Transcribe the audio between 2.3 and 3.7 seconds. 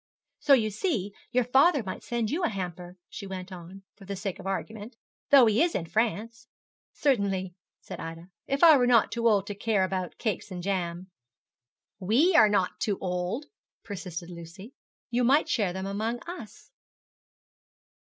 you a hamper,' she went